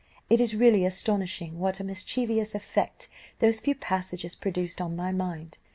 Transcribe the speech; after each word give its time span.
It 0.31 0.41
is 0.41 0.55
really 0.55 0.83
astonishing 0.83 1.59
what 1.59 1.79
a 1.79 1.83
mischievous 1.83 2.55
effect 2.55 3.07
those 3.37 3.59
few 3.59 3.75
passages 3.75 4.33
produced 4.33 4.81
on 4.81 4.95
my 4.95 5.11
mind. 5.11 5.59